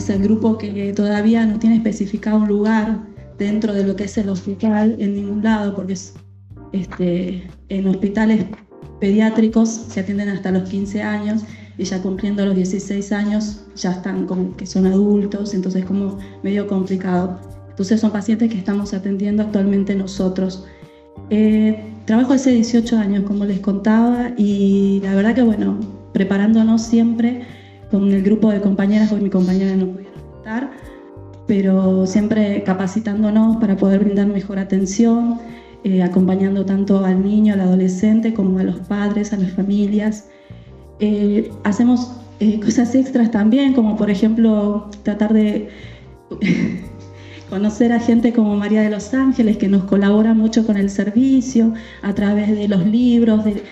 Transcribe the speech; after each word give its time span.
es 0.00 0.10
el 0.10 0.22
grupo 0.22 0.56
que 0.56 0.92
todavía 0.94 1.44
no 1.46 1.58
tiene 1.58 1.76
especificado 1.76 2.38
un 2.38 2.48
lugar 2.48 3.00
dentro 3.38 3.72
de 3.74 3.84
lo 3.84 3.96
que 3.96 4.04
es 4.04 4.16
el 4.18 4.30
hospital 4.30 4.96
en 4.98 5.14
ningún 5.14 5.42
lado, 5.42 5.74
porque 5.76 5.94
este, 6.72 7.46
en 7.68 7.86
hospitales 7.86 8.46
pediátricos 8.98 9.68
se 9.68 10.00
atienden 10.00 10.30
hasta 10.30 10.50
los 10.50 10.68
15 10.68 11.02
años 11.02 11.42
y 11.76 11.84
ya 11.84 12.00
cumpliendo 12.00 12.44
los 12.44 12.54
16 12.54 13.12
años 13.12 13.64
ya 13.76 13.92
están 13.92 14.26
como 14.26 14.56
que 14.56 14.66
son 14.66 14.86
adultos, 14.86 15.52
entonces 15.54 15.82
es 15.82 15.86
como 15.86 16.18
medio 16.42 16.66
complicado. 16.66 17.38
Entonces 17.68 18.00
son 18.00 18.10
pacientes 18.10 18.50
que 18.50 18.58
estamos 18.58 18.92
atendiendo 18.94 19.42
actualmente 19.42 19.94
nosotros. 19.94 20.66
Eh, 21.28 21.82
trabajo 22.06 22.32
hace 22.32 22.52
18 22.52 22.96
años, 22.98 23.24
como 23.24 23.44
les 23.44 23.60
contaba, 23.60 24.32
y 24.36 25.00
la 25.02 25.14
verdad 25.14 25.34
que 25.34 25.42
bueno, 25.42 25.78
preparándonos 26.12 26.82
siempre 26.82 27.42
con 27.90 28.12
el 28.12 28.22
grupo 28.22 28.50
de 28.50 28.60
compañeras, 28.60 29.12
hoy 29.12 29.20
mi 29.20 29.30
compañera 29.30 29.74
no 29.74 29.86
pudieron 29.86 30.20
estar, 30.38 30.70
pero 31.46 32.06
siempre 32.06 32.62
capacitándonos 32.62 33.56
para 33.56 33.76
poder 33.76 34.04
brindar 34.04 34.26
mejor 34.28 34.58
atención, 34.58 35.40
eh, 35.82 36.02
acompañando 36.02 36.64
tanto 36.64 37.04
al 37.04 37.24
niño, 37.24 37.54
al 37.54 37.60
adolescente, 37.60 38.32
como 38.32 38.58
a 38.58 38.62
los 38.62 38.76
padres, 38.80 39.32
a 39.32 39.36
las 39.36 39.52
familias. 39.52 40.28
Eh, 41.00 41.50
hacemos 41.64 42.12
eh, 42.38 42.60
cosas 42.60 42.94
extras 42.94 43.30
también, 43.30 43.72
como 43.72 43.96
por 43.96 44.10
ejemplo 44.10 44.88
tratar 45.02 45.32
de 45.32 45.68
conocer 47.50 47.92
a 47.92 47.98
gente 47.98 48.32
como 48.32 48.54
María 48.56 48.82
de 48.82 48.90
los 48.90 49.12
Ángeles, 49.12 49.56
que 49.56 49.68
nos 49.68 49.84
colabora 49.84 50.34
mucho 50.34 50.64
con 50.64 50.76
el 50.76 50.90
servicio, 50.90 51.74
a 52.02 52.14
través 52.14 52.48
de 52.50 52.68
los 52.68 52.86
libros, 52.86 53.44
de, 53.44 53.62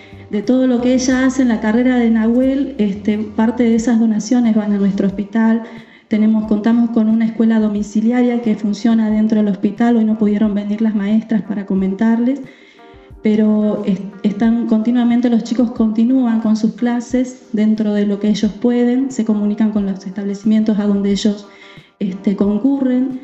todo 0.45 0.67
lo 0.67 0.81
que 0.81 0.95
ella 0.95 1.25
hace 1.25 1.43
en 1.43 1.49
la 1.49 1.61
carrera 1.61 1.97
de 1.97 2.11
Nahuel, 2.11 2.75
este, 2.79 3.19
parte 3.19 3.65
de 3.65 3.75
esas 3.75 3.99
donaciones 3.99 4.55
van 4.55 4.73
a 4.73 4.79
nuestro 4.79 5.07
hospital. 5.07 5.63
Tenemos, 6.09 6.47
contamos 6.47 6.91
con 6.91 7.09
una 7.09 7.27
escuela 7.27 7.61
domiciliaria 7.61 8.43
que 8.43 8.55
funciona 8.55 9.11
dentro 9.11 9.39
del 9.39 9.49
hospital, 9.49 9.97
hoy 9.97 10.05
no 10.05 10.19
pudieron 10.19 10.55
venir 10.55 10.83
las 10.83 10.95
maestras 10.95 11.43
para 11.43 11.67
comentarles 11.67 12.41
pero 13.23 13.83
están 14.23 14.67
continuamente 14.67 15.29
los 15.29 15.45
chicos 15.45 15.73
continúan 15.73 16.41
con 16.41 16.57
sus 16.57 16.75
clases 16.75 17.49
dentro 17.53 17.93
de 17.93 18.07
lo 18.07 18.21
que 18.21 18.29
ellos 18.29 18.53
pueden, 18.53 19.11
se 19.11 19.25
comunican 19.25 19.73
con 19.73 19.87
los 19.87 20.07
establecimientos 20.07 20.79
a 20.79 20.87
donde 20.87 21.11
ellos 21.11 21.47
este, 21.99 22.37
concurren 22.37 23.21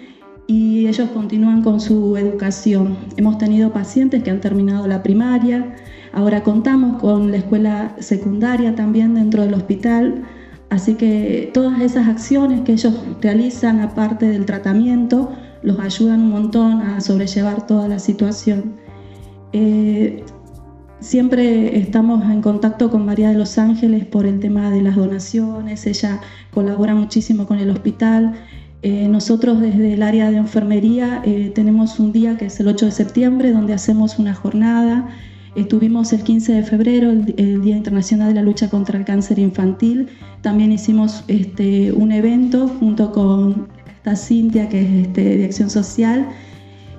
y 0.47 0.87
ellos 0.87 1.09
continúan 1.11 1.62
con 1.62 1.81
su 1.81 2.17
educación. 2.17 2.97
Hemos 3.17 3.39
tenido 3.39 3.73
pacientes 3.73 4.23
que 4.23 4.31
han 4.31 4.41
terminado 4.41 4.87
la 4.87 5.03
primaria, 5.03 5.75
ahora 6.12 6.42
contamos 6.42 7.00
con 7.00 7.31
la 7.31 7.39
escuela 7.39 7.97
secundaria 7.98 8.75
también 8.75 9.15
dentro 9.15 9.42
del 9.42 9.55
hospital, 9.55 10.25
así 10.70 10.95
que 10.95 11.50
todas 11.55 11.81
esas 11.81 12.09
acciones 12.09 12.61
que 12.62 12.72
ellos 12.72 12.95
realizan 13.20 13.81
aparte 13.81 14.28
del 14.28 14.45
tratamiento 14.45 15.33
los 15.62 15.78
ayudan 15.81 16.20
un 16.20 16.31
montón 16.31 16.83
a 16.83 17.00
sobrellevar 17.00 17.67
toda 17.67 17.89
la 17.89 17.98
situación. 17.98 18.75
Eh, 19.53 20.22
siempre 21.00 21.78
estamos 21.78 22.25
en 22.31 22.42
contacto 22.42 22.91
con 22.91 23.06
María 23.06 23.31
de 23.31 23.39
los 23.39 23.56
Ángeles 23.56 24.05
por 24.05 24.27
el 24.27 24.41
tema 24.41 24.70
de 24.70 24.83
las 24.83 24.97
donaciones, 24.97 25.87
ella 25.87 26.20
colabora 26.53 26.95
muchísimo 26.95 27.47
con 27.47 27.59
el 27.59 27.70
hospital. 27.70 28.34
Eh, 28.86 29.08
nosotros 29.08 29.62
desde 29.62 29.94
el 29.94 30.02
área 30.02 30.30
de 30.30 30.36
enfermería 30.36 31.22
eh, 31.24 31.50
tenemos 31.54 31.98
un 31.98 32.12
día 32.12 32.36
que 32.36 32.44
es 32.44 32.60
el 32.60 32.68
8 32.68 32.84
de 32.84 32.92
septiembre 32.92 33.50
donde 33.50 33.72
hacemos 33.72 34.18
una 34.18 34.34
jornada. 34.34 35.08
Estuvimos 35.54 36.12
el 36.12 36.22
15 36.22 36.52
de 36.52 36.62
febrero, 36.64 37.10
el, 37.10 37.62
Día 37.62 37.78
Internacional 37.78 38.28
de 38.28 38.34
la 38.34 38.42
Lucha 38.42 38.68
contra 38.68 38.98
el 38.98 39.06
Cáncer 39.06 39.38
Infantil. 39.38 40.10
También 40.42 40.70
hicimos 40.70 41.24
este, 41.28 41.92
un 41.92 42.12
evento 42.12 42.68
junto 42.68 43.10
con 43.10 43.68
esta 43.86 44.16
Cintia, 44.16 44.69
que 44.69 44.82
es 44.82 45.06
este, 45.06 45.38
de 45.38 45.44
Acción 45.47 45.70
Social, 45.70 46.28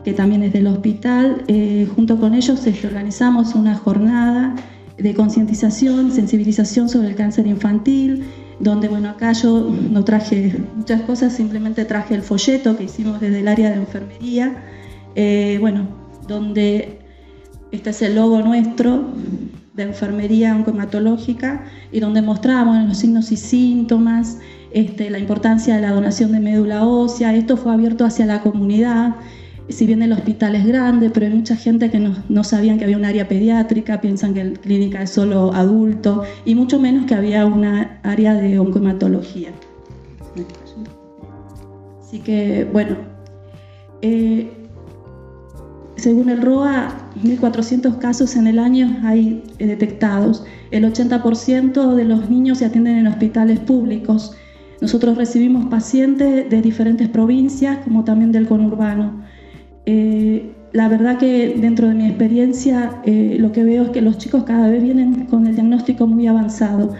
que 0.03 0.13
también 0.13 0.41
es 0.41 0.53
del 0.53 0.65
hospital. 0.65 1.43
Eh, 1.47 1.87
junto 1.95 2.19
con 2.19 2.33
ellos 2.33 2.65
este, 2.65 2.87
organizamos 2.87 3.53
una 3.53 3.75
jornada 3.75 4.55
de 4.97 5.13
concientización, 5.13 6.11
sensibilización 6.11 6.89
sobre 6.89 7.09
el 7.09 7.15
cáncer 7.15 7.45
infantil, 7.45 8.23
donde, 8.59 8.87
bueno, 8.87 9.09
acá 9.09 9.33
yo 9.33 9.69
no 9.91 10.03
traje 10.03 10.55
muchas 10.75 11.01
cosas, 11.01 11.33
simplemente 11.33 11.85
traje 11.85 12.15
el 12.15 12.21
folleto 12.21 12.77
que 12.77 12.85
hicimos 12.85 13.19
desde 13.19 13.39
el 13.39 13.47
área 13.47 13.69
de 13.69 13.75
enfermería, 13.75 14.63
eh, 15.15 15.57
bueno, 15.59 15.87
donde 16.27 16.99
este 17.71 17.89
es 17.89 18.01
el 18.01 18.15
logo 18.15 18.41
nuestro 18.41 19.05
de 19.73 19.83
enfermería 19.83 20.55
oncomatológica 20.55 21.65
y 21.91 21.99
donde 21.99 22.21
mostramos 22.21 22.81
los 22.87 22.97
signos 22.97 23.31
y 23.31 23.37
síntomas, 23.37 24.39
este, 24.71 25.09
la 25.09 25.19
importancia 25.19 25.75
de 25.75 25.81
la 25.81 25.91
donación 25.91 26.31
de 26.31 26.39
médula 26.39 26.85
ósea. 26.85 27.35
Esto 27.35 27.57
fue 27.57 27.73
abierto 27.73 28.05
hacia 28.05 28.25
la 28.25 28.41
comunidad 28.41 29.15
si 29.69 29.87
bien 29.87 30.01
el 30.01 30.11
hospital 30.11 30.55
es 30.55 30.65
grande, 30.65 31.09
pero 31.09 31.25
hay 31.25 31.33
mucha 31.33 31.55
gente 31.55 31.89
que 31.89 31.99
no, 31.99 32.43
sabían 32.43 32.77
que 32.77 32.83
había 32.83 32.97
un 32.97 33.05
área 33.05 33.27
pediátrica, 33.27 33.99
piensan 34.01 34.33
que 34.33 34.43
la 34.43 34.53
clínica 34.59 35.01
es 35.01 35.09
solo 35.09 35.53
adulto, 35.53 36.23
y 36.45 36.55
mucho 36.55 36.79
menos 36.79 37.05
que 37.05 37.15
había 37.15 37.45
una 37.45 37.99
área 38.03 38.33
de 38.35 38.59
oncomatología. 38.59 39.49
Así 41.99 42.19
que, 42.19 42.67
bueno, 42.71 42.95
eh, 44.01 44.51
según 45.95 46.29
el 46.29 46.41
ROA, 46.41 46.93
1.400 47.23 47.97
casos 47.97 48.35
en 48.35 48.47
el 48.47 48.59
año 48.59 48.97
hay 49.03 49.41
detectados. 49.57 50.45
El 50.69 50.83
80% 50.85 51.95
de 51.95 52.03
los 52.03 52.29
niños 52.29 52.59
se 52.59 52.65
atienden 52.65 52.97
en 52.97 53.07
hospitales 53.07 53.59
públicos. 53.59 54.35
Nosotros 54.81 55.17
recibimos 55.17 55.65
pacientes 55.65 56.49
de 56.49 56.61
diferentes 56.61 57.07
provincias, 57.09 57.79
como 57.79 58.03
también 58.03 58.31
del 58.31 58.47
conurbano. 58.47 59.23
Eh, 59.85 60.51
la 60.73 60.89
verdad 60.89 61.17
que 61.17 61.55
dentro 61.57 61.87
de 61.87 61.93
mi 61.93 62.05
experiencia 62.05 63.01
eh, 63.05 63.37
lo 63.39 63.51
que 63.51 63.63
veo 63.63 63.83
es 63.83 63.89
que 63.89 64.01
los 64.01 64.17
chicos 64.17 64.43
cada 64.43 64.69
vez 64.69 64.83
vienen 64.83 65.25
con 65.25 65.47
el 65.47 65.55
diagnóstico 65.55 66.07
muy 66.07 66.27
avanzado. 66.27 66.93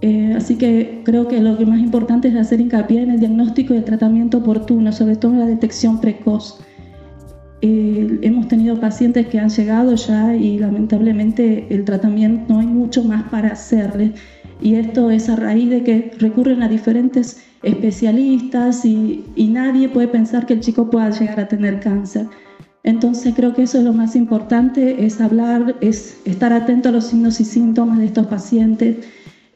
Eh, 0.00 0.34
así 0.36 0.56
que 0.56 1.02
creo 1.04 1.28
que 1.28 1.40
lo 1.40 1.56
que 1.56 1.64
más 1.64 1.78
importante 1.78 2.28
es 2.28 2.34
hacer 2.34 2.60
hincapié 2.60 3.02
en 3.02 3.10
el 3.12 3.20
diagnóstico 3.20 3.72
y 3.72 3.78
el 3.78 3.84
tratamiento 3.84 4.38
oportuno, 4.38 4.92
sobre 4.92 5.16
todo 5.16 5.32
en 5.32 5.40
la 5.40 5.46
detección 5.46 6.00
precoz. 6.00 6.60
hemos 7.62 8.48
tenido 8.48 8.78
pacientes 8.78 9.26
que 9.28 9.38
han 9.38 9.48
llegado 9.48 9.94
ya 9.94 10.36
y 10.36 10.58
lamentablemente 10.58 11.66
el 11.70 11.84
tratamiento 11.84 12.52
no 12.52 12.60
hay 12.60 12.66
mucho 12.66 13.04
más 13.04 13.22
para 13.30 13.52
hacerles. 13.52 14.12
Y 14.60 14.76
esto 14.76 15.10
es 15.10 15.28
a 15.28 15.36
raíz 15.36 15.70
de 15.70 15.82
que 15.82 16.12
recurren 16.18 16.62
a 16.62 16.68
diferentes 16.68 17.44
especialistas 17.64 18.84
y, 18.84 19.24
nadie 19.36 19.88
puede 19.88 20.08
pensar 20.08 20.46
que 20.46 20.54
el 20.54 20.60
chico 20.60 20.90
pueda 20.90 21.10
llegar 21.10 21.40
a 21.40 21.48
tener 21.48 21.80
cáncer. 21.80 22.26
Entonces 22.82 23.32
creo 23.34 23.54
que 23.54 23.62
eso 23.62 23.78
es 23.78 23.84
lo 23.84 23.94
más 23.94 24.14
importante, 24.14 25.04
es 25.06 25.20
hablar, 25.20 25.76
es 25.80 26.20
estar 26.26 26.52
atento 26.52 26.90
a 26.90 26.92
los 26.92 27.06
signos 27.06 27.40
y 27.40 27.44
síntomas 27.44 27.98
de 27.98 28.06
estos 28.06 28.26
pacientes, 28.26 29.06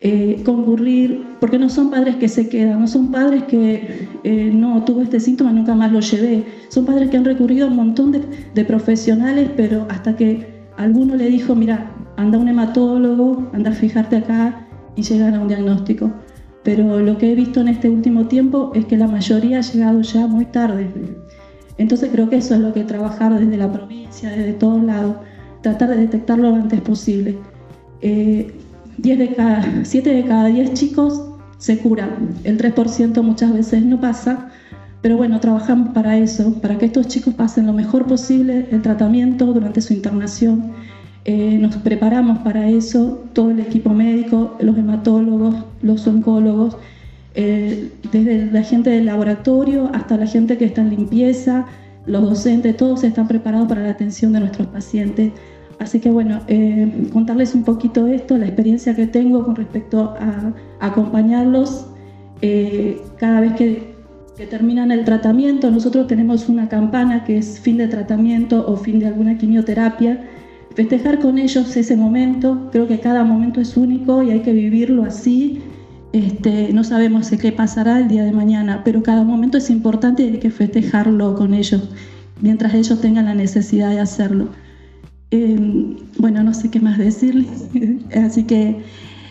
eh, 0.01 0.41
concurrir, 0.45 1.25
porque 1.41 1.59
no 1.59 1.69
son 1.69 1.91
padres 1.91 2.17
que 2.17 2.29
se 2.29 2.49
quedan, 2.49 2.81
no 2.81 2.87
son 2.87 3.11
padres 3.11 3.43
que 3.45 4.09
eh, 4.25 4.51
no 4.55 4.85
tuvo 4.85 5.03
este 5.03 5.21
síntoma, 5.21 5.53
nunca 5.53 5.75
más 5.75 5.93
lo 5.93 6.01
llevé, 6.01 6.45
son 6.69 6.87
padres 6.87 7.11
que 7.11 7.17
han 7.19 7.25
recurrido 7.25 7.67
a 7.67 7.71
un 7.71 7.77
montón 7.77 8.13
de, 8.13 8.23
de 8.55 8.65
profesionales, 8.65 9.51
pero 9.57 9.87
hasta 9.91 10.17
que 10.17 10.47
alguno 10.79 11.17
le 11.17 11.29
dijo, 11.29 11.55
mira, 11.55 11.93
anda 12.17 12.39
un 12.39 12.49
hematólogo, 12.49 13.51
anda 13.53 13.71
a 13.71 13.75
fijarte 13.75 14.17
acá 14.17 14.68
y 14.99 15.03
llegar 15.03 15.35
a 15.35 15.41
un 15.41 15.49
diagnóstico 15.49 16.13
pero 16.69 17.01
lo 17.01 17.17
que 17.17 17.33
he 17.33 17.35
visto 17.35 17.63
en 17.63 17.69
este 17.69 17.89
último 17.89 18.27
tiempo 18.27 18.73
es 18.75 18.85
que 18.85 18.99
la 18.99 19.07
mayoría 19.07 19.59
ha 19.59 19.63
llegado 19.63 20.03
ya 20.03 20.27
muy 20.27 20.45
tarde. 20.45 20.91
Entonces 21.79 22.11
creo 22.13 22.29
que 22.29 22.37
eso 22.37 22.55
es 22.55 22.61
lo 22.61 22.75
que 22.75 22.85
trabajar 22.85 23.39
desde 23.39 23.57
la 23.57 23.73
provincia, 23.73 24.29
desde 24.29 24.53
todos 24.53 24.83
lados, 24.83 25.17
tratar 25.63 25.89
de 25.89 25.97
detectarlo 25.97 26.51
lo 26.51 26.57
antes 26.57 26.83
posible. 26.83 27.39
Eh, 28.03 28.55
de 28.99 29.35
cada, 29.35 29.83
7 29.83 30.11
de 30.13 30.25
cada 30.25 30.49
10 30.49 30.75
chicos 30.75 31.23
se 31.57 31.79
curan, 31.79 32.35
el 32.45 32.59
3% 32.59 33.23
muchas 33.23 33.53
veces 33.55 33.83
no 33.85 33.99
pasa, 33.99 34.51
pero 35.01 35.17
bueno, 35.17 35.41
trabajamos 35.41 35.95
para 35.95 36.19
eso, 36.19 36.53
para 36.61 36.77
que 36.77 36.85
estos 36.85 37.09
chicos 37.09 37.33
pasen 37.33 37.67
lo 37.67 37.73
mejor 37.73 38.05
posible 38.05 38.67
el 38.71 38.83
tratamiento 38.83 39.47
durante 39.47 39.81
su 39.81 39.95
internación 39.95 40.73
eh, 41.31 41.59
nos 41.59 41.77
preparamos 41.77 42.39
para 42.39 42.71
eso, 42.71 43.23
todo 43.35 43.51
el 43.51 43.61
equipo 43.61 43.91
médico, 43.91 44.57
los 44.61 44.79
hematólogos, 44.79 45.57
los 45.83 46.07
oncólogos, 46.07 46.79
eh, 47.35 47.93
desde 48.11 48.47
la 48.47 48.63
gente 48.63 48.89
del 48.89 49.05
laboratorio 49.05 49.91
hasta 49.93 50.17
la 50.17 50.27
gente 50.27 50.57
que 50.57 50.65
está 50.65 50.81
en 50.81 50.89
limpieza, 50.89 51.67
los 52.07 52.23
docentes, 52.23 52.79
todos 52.79 53.05
están 53.05 53.29
preparados 53.29 53.69
para 53.69 53.83
la 53.83 53.91
atención 53.91 54.33
de 54.33 54.41
nuestros 54.41 54.69
pacientes. 54.69 55.33
Así 55.79 56.01
que 56.01 56.11
bueno, 56.11 56.41
eh, 56.49 57.11
contarles 57.13 57.55
un 57.55 57.63
poquito 57.63 58.07
esto, 58.07 58.39
la 58.39 58.47
experiencia 58.47 58.97
que 58.97 59.07
tengo 59.07 59.45
con 59.45 59.55
respecto 59.55 60.15
a, 60.19 60.55
acompañarlos 60.81 61.89
cada 63.19 63.41
vez 63.41 63.53
que, 63.53 63.95
que 64.35 64.47
terminan 64.47 64.93
el 64.93 65.05
tratamiento. 65.05 65.71
Nosotros 65.71 66.07
tenemos 66.07 66.49
una 66.49 66.71
campana 66.71 67.25
que 67.25 67.37
es 67.37 67.61
fin 67.61 67.77
de 67.77 67.89
tratamiento 67.89 68.65
o 68.67 68.77
fin 68.79 68.99
de 68.99 69.09
alguna 69.09 69.37
quimioterapia 69.37 70.25
festejar 70.75 71.19
con 71.21 71.39
ellos 71.39 71.77
ese 71.77 71.97
momento. 71.97 72.69
Creo 72.73 72.87
que 72.87 73.01
cada 73.01 73.25
momento 73.25 73.61
es 73.61 73.77
único 73.77 74.23
y 74.23 74.31
hay 74.31 74.41
que 74.41 74.53
vivirlo 74.53 75.05
así. 75.05 75.61
Este, 76.13 76.73
no 76.73 76.85
sabemos 76.85 77.31
qué 77.31 77.53
pasará 77.53 77.99
el 77.99 78.09
día 78.09 78.25
de 78.25 78.33
mañana, 78.33 78.83
pero 78.85 79.03
cada 79.03 79.25
momento 79.25 79.59
es 79.59 79.71
importante 79.71 80.23
y 80.23 80.29
hay 80.33 80.39
que 80.39 80.51
festejarlo 80.51 81.35
con 81.35 81.53
ellos, 81.53 81.91
mientras 82.41 82.73
ellos 82.75 83.01
tengan 83.01 83.27
la 83.27 83.35
necesidad 83.35 83.91
de 83.91 84.01
hacerlo. 84.01 84.49
Em, 85.31 85.97
bueno, 86.19 86.43
no 86.43 86.55
sé 86.55 86.71
qué 86.71 86.81
más 86.81 86.97
decirles, 86.97 87.69
así 88.25 88.45
que 88.45 88.83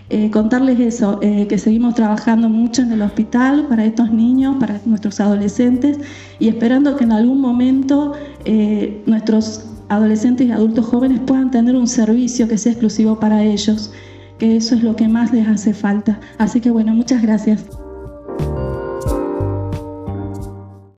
eh, 0.09 0.29
contarles 0.31 0.79
eso, 0.79 1.19
eh, 1.21 1.47
que 1.47 1.57
seguimos 1.57 1.95
trabajando 1.95 2.47
mucho 2.47 2.81
en 2.81 2.93
el 2.93 3.01
hospital 3.01 3.65
para 3.67 3.83
estos 3.83 4.11
niños, 4.11 4.55
para 4.57 4.79
nuestros 4.85 5.19
adolescentes 5.19 5.99
y 6.39 6.47
esperando 6.47 6.95
que 6.95 7.03
en 7.03 7.11
algún 7.11 7.41
momento 7.41 8.13
eh, 8.45 9.01
nuestros 9.05 9.65
adolescentes 9.89 10.47
y 10.47 10.51
adultos 10.51 10.85
jóvenes 10.85 11.19
puedan 11.25 11.51
tener 11.51 11.75
un 11.75 11.87
servicio 11.87 12.47
que 12.47 12.57
sea 12.57 12.73
exclusivo 12.73 13.19
para 13.19 13.43
ellos, 13.43 13.91
que 14.37 14.57
eso 14.57 14.75
es 14.75 14.83
lo 14.83 14.95
que 14.95 15.07
más 15.07 15.33
les 15.33 15.47
hace 15.47 15.73
falta. 15.73 16.19
Así 16.37 16.61
que 16.61 16.71
bueno, 16.71 16.93
muchas 16.93 17.21
gracias. 17.21 17.65